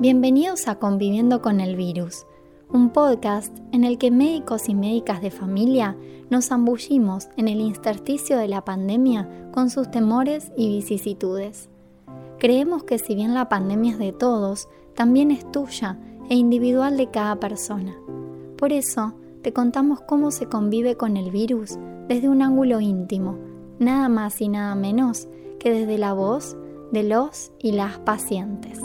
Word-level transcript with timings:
Bienvenidos 0.00 0.68
a 0.68 0.76
Conviviendo 0.76 1.42
con 1.42 1.58
el 1.60 1.74
Virus, 1.74 2.24
un 2.72 2.90
podcast 2.90 3.58
en 3.72 3.82
el 3.82 3.98
que 3.98 4.12
médicos 4.12 4.68
y 4.68 4.74
médicas 4.76 5.20
de 5.20 5.32
familia 5.32 5.96
nos 6.30 6.46
zambullimos 6.46 7.28
en 7.36 7.48
el 7.48 7.60
intersticio 7.60 8.38
de 8.38 8.46
la 8.46 8.64
pandemia 8.64 9.50
con 9.52 9.70
sus 9.70 9.90
temores 9.90 10.52
y 10.56 10.68
vicisitudes. 10.68 11.68
Creemos 12.38 12.84
que 12.84 13.00
si 13.00 13.16
bien 13.16 13.34
la 13.34 13.48
pandemia 13.48 13.90
es 13.90 13.98
de 13.98 14.12
todos, 14.12 14.68
también 14.94 15.32
es 15.32 15.50
tuya 15.50 15.98
e 16.30 16.36
individual 16.36 16.96
de 16.96 17.10
cada 17.10 17.40
persona. 17.40 17.96
Por 18.56 18.72
eso, 18.72 19.14
te 19.42 19.52
contamos 19.52 20.00
cómo 20.02 20.30
se 20.30 20.46
convive 20.46 20.94
con 20.94 21.16
el 21.16 21.32
virus 21.32 21.76
desde 22.06 22.28
un 22.28 22.42
ángulo 22.42 22.80
íntimo, 22.80 23.36
nada 23.80 24.08
más 24.08 24.40
y 24.40 24.48
nada 24.48 24.76
menos 24.76 25.26
que 25.58 25.72
desde 25.72 25.98
la 25.98 26.12
voz 26.12 26.56
de 26.92 27.02
los 27.02 27.50
y 27.58 27.72
las 27.72 27.98
pacientes. 27.98 28.78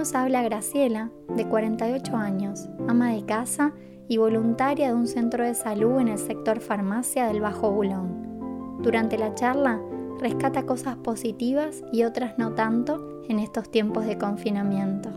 Nos 0.00 0.14
habla 0.14 0.42
Graciela, 0.42 1.10
de 1.28 1.46
48 1.46 2.16
años, 2.16 2.70
ama 2.88 3.12
de 3.12 3.26
casa 3.26 3.74
y 4.08 4.16
voluntaria 4.16 4.88
de 4.88 4.94
un 4.94 5.06
centro 5.06 5.44
de 5.44 5.54
salud 5.54 6.00
en 6.00 6.08
el 6.08 6.16
sector 6.16 6.60
farmacia 6.60 7.26
del 7.26 7.42
Bajo 7.42 7.70
Bulón. 7.70 8.78
Durante 8.82 9.18
la 9.18 9.34
charla, 9.34 9.78
rescata 10.18 10.64
cosas 10.64 10.96
positivas 10.96 11.82
y 11.92 12.04
otras 12.04 12.38
no 12.38 12.54
tanto 12.54 13.20
en 13.28 13.40
estos 13.40 13.70
tiempos 13.70 14.06
de 14.06 14.16
confinamiento. 14.16 15.10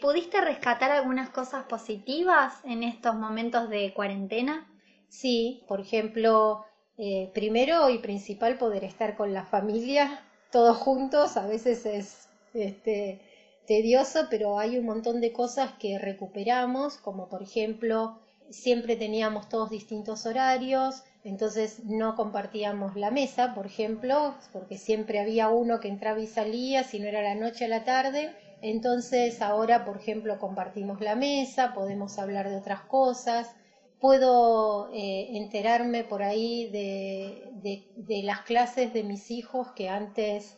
¿Pudiste 0.00 0.40
rescatar 0.40 0.90
algunas 0.90 1.30
cosas 1.30 1.66
positivas 1.66 2.58
en 2.64 2.82
estos 2.82 3.14
momentos 3.14 3.70
de 3.70 3.94
cuarentena? 3.94 4.66
Sí, 5.08 5.62
por 5.68 5.78
ejemplo, 5.78 6.64
eh, 6.98 7.30
primero 7.32 7.90
y 7.90 7.98
principal 7.98 8.58
poder 8.58 8.82
estar 8.82 9.16
con 9.16 9.32
la 9.32 9.44
familia, 9.44 10.20
todos 10.50 10.76
juntos, 10.78 11.36
a 11.36 11.46
veces 11.46 11.86
es 11.86 12.29
este, 12.54 13.20
tedioso, 13.66 14.26
pero 14.28 14.58
hay 14.58 14.78
un 14.78 14.86
montón 14.86 15.20
de 15.20 15.32
cosas 15.32 15.72
que 15.78 15.98
recuperamos, 15.98 16.96
como 16.96 17.28
por 17.28 17.42
ejemplo, 17.42 18.18
siempre 18.50 18.96
teníamos 18.96 19.48
todos 19.48 19.70
distintos 19.70 20.26
horarios, 20.26 21.04
entonces 21.22 21.84
no 21.84 22.16
compartíamos 22.16 22.96
la 22.96 23.10
mesa, 23.10 23.54
por 23.54 23.66
ejemplo, 23.66 24.34
porque 24.52 24.76
siempre 24.76 25.20
había 25.20 25.48
uno 25.48 25.78
que 25.78 25.88
entraba 25.88 26.18
y 26.20 26.26
salía, 26.26 26.82
si 26.82 26.98
no 26.98 27.06
era 27.06 27.22
la 27.22 27.34
noche 27.34 27.66
a 27.66 27.68
la 27.68 27.84
tarde. 27.84 28.34
Entonces 28.60 29.40
ahora, 29.40 29.84
por 29.84 29.96
ejemplo, 29.96 30.38
compartimos 30.38 31.00
la 31.00 31.14
mesa, 31.14 31.72
podemos 31.72 32.18
hablar 32.18 32.48
de 32.48 32.56
otras 32.56 32.80
cosas, 32.80 33.54
puedo 34.00 34.90
eh, 34.92 35.28
enterarme 35.36 36.04
por 36.04 36.22
ahí 36.22 36.68
de 36.70 38.22
las 38.24 38.40
clases 38.40 38.92
de 38.92 39.04
mis 39.04 39.30
hijos 39.30 39.68
que 39.76 39.88
antes 39.88 40.56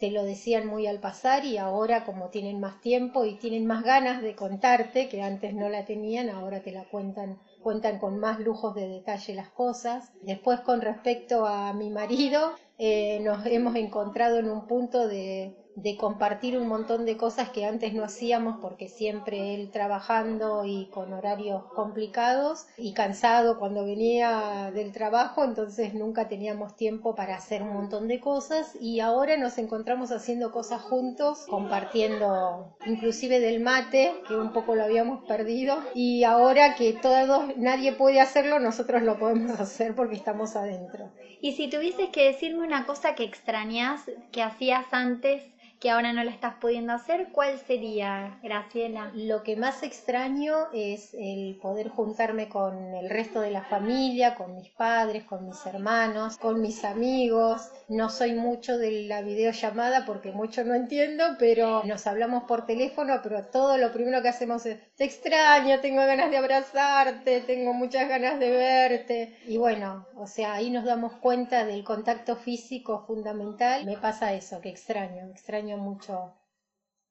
te 0.00 0.10
lo 0.10 0.24
decían 0.24 0.66
muy 0.66 0.86
al 0.86 0.98
pasar 0.98 1.44
y 1.44 1.58
ahora 1.58 2.04
como 2.06 2.30
tienen 2.30 2.58
más 2.58 2.80
tiempo 2.80 3.26
y 3.26 3.34
tienen 3.34 3.66
más 3.66 3.84
ganas 3.84 4.22
de 4.22 4.34
contarte, 4.34 5.10
que 5.10 5.20
antes 5.22 5.54
no 5.54 5.68
la 5.68 5.84
tenían, 5.84 6.30
ahora 6.30 6.60
te 6.60 6.72
la 6.72 6.84
cuentan, 6.84 7.38
cuentan 7.62 7.98
con 7.98 8.18
más 8.18 8.40
lujos 8.40 8.74
de 8.74 8.88
detalle 8.88 9.34
las 9.34 9.50
cosas. 9.50 10.10
Después 10.22 10.60
con 10.60 10.80
respecto 10.80 11.46
a 11.46 11.74
mi 11.74 11.90
marido, 11.90 12.54
eh, 12.82 13.20
nos 13.20 13.44
hemos 13.44 13.76
encontrado 13.76 14.38
en 14.38 14.48
un 14.48 14.66
punto 14.66 15.06
de, 15.06 15.54
de 15.76 15.96
compartir 15.96 16.58
un 16.58 16.68
montón 16.68 17.04
de 17.04 17.16
cosas 17.16 17.50
que 17.50 17.64
antes 17.64 17.92
no 17.94 18.04
hacíamos 18.04 18.58
porque 18.60 18.88
siempre 18.88 19.54
él 19.54 19.70
trabajando 19.70 20.64
y 20.64 20.86
con 20.90 21.12
horarios 21.12 21.64
complicados 21.74 22.66
y 22.76 22.92
cansado 22.92 23.58
cuando 23.58 23.84
venía 23.84 24.70
del 24.74 24.92
trabajo, 24.92 25.44
entonces 25.44 25.94
nunca 25.94 26.28
teníamos 26.28 26.76
tiempo 26.76 27.14
para 27.14 27.36
hacer 27.36 27.62
un 27.62 27.72
montón 27.72 28.08
de 28.08 28.20
cosas 28.20 28.76
y 28.80 29.00
ahora 29.00 29.36
nos 29.36 29.58
encontramos 29.58 30.10
haciendo 30.10 30.50
cosas 30.50 30.82
juntos, 30.82 31.46
compartiendo 31.48 32.76
inclusive 32.86 33.40
del 33.40 33.60
mate, 33.60 34.12
que 34.26 34.36
un 34.36 34.52
poco 34.52 34.74
lo 34.74 34.84
habíamos 34.84 35.24
perdido 35.26 35.78
y 35.94 36.24
ahora 36.24 36.74
que 36.74 36.92
todos 36.94 37.56
nadie 37.56 37.92
puede 37.92 38.20
hacerlo, 38.20 38.58
nosotros 38.58 39.02
lo 39.02 39.18
podemos 39.18 39.50
hacer 39.60 39.94
porque 39.94 40.16
estamos 40.16 40.56
adentro. 40.56 41.10
Y 41.42 41.52
si 41.52 41.70
tuvieses 41.70 42.10
que 42.10 42.26
decirme 42.26 42.66
una 42.70 42.86
cosa 42.86 43.16
que 43.16 43.24
extrañas 43.24 44.08
que 44.30 44.44
hacías 44.44 44.86
antes 44.92 45.42
que 45.80 45.88
ahora 45.88 46.12
no 46.12 46.22
la 46.22 46.30
estás 46.30 46.56
pudiendo 46.60 46.92
hacer, 46.92 47.28
¿cuál 47.32 47.58
sería, 47.58 48.38
Graciela? 48.42 49.10
Lo 49.14 49.42
que 49.42 49.56
más 49.56 49.82
extraño 49.82 50.68
es 50.74 51.14
el 51.14 51.58
poder 51.60 51.88
juntarme 51.88 52.50
con 52.50 52.94
el 52.94 53.08
resto 53.08 53.40
de 53.40 53.50
la 53.50 53.62
familia, 53.62 54.34
con 54.34 54.54
mis 54.56 54.68
padres, 54.68 55.24
con 55.24 55.46
mis 55.46 55.64
hermanos, 55.64 56.36
con 56.36 56.60
mis 56.60 56.84
amigos. 56.84 57.70
No 57.88 58.10
soy 58.10 58.34
mucho 58.34 58.76
de 58.76 59.04
la 59.04 59.22
videollamada 59.22 60.04
porque 60.04 60.32
mucho 60.32 60.64
no 60.64 60.74
entiendo, 60.74 61.24
pero 61.38 61.82
nos 61.84 62.06
hablamos 62.06 62.44
por 62.44 62.66
teléfono, 62.66 63.20
pero 63.22 63.46
todo 63.46 63.78
lo 63.78 63.90
primero 63.90 64.20
que 64.20 64.28
hacemos 64.28 64.66
es, 64.66 64.78
te 64.96 65.04
extraño, 65.04 65.80
tengo 65.80 66.04
ganas 66.04 66.30
de 66.30 66.36
abrazarte, 66.36 67.40
tengo 67.40 67.72
muchas 67.72 68.06
ganas 68.06 68.38
de 68.38 68.50
verte. 68.50 69.38
Y 69.46 69.56
bueno, 69.56 70.06
o 70.14 70.26
sea, 70.26 70.52
ahí 70.52 70.68
nos 70.68 70.84
damos 70.84 71.14
cuenta 71.14 71.64
del 71.64 71.84
contacto 71.84 72.36
físico 72.36 73.04
fundamental. 73.06 73.86
Me 73.86 73.96
pasa 73.96 74.34
eso, 74.34 74.60
que 74.60 74.68
extraño, 74.68 75.32
mucho, 75.76 76.32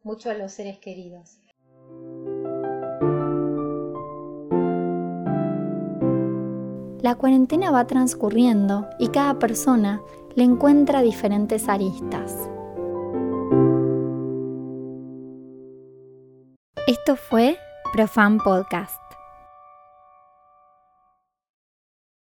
mucho 0.03 0.29
a 0.29 0.33
los 0.33 0.51
seres 0.51 0.79
queridos. 0.79 1.39
La 7.01 7.15
cuarentena 7.15 7.71
va 7.71 7.87
transcurriendo 7.87 8.89
y 8.99 9.07
cada 9.07 9.39
persona 9.39 10.01
le 10.35 10.43
encuentra 10.43 11.01
diferentes 11.01 11.69
aristas. 11.69 12.49
Esto 16.87 17.15
fue 17.15 17.57
Profan 17.93 18.37
Podcast. 18.39 19.08